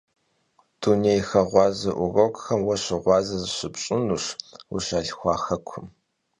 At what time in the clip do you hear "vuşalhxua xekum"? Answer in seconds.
4.71-5.85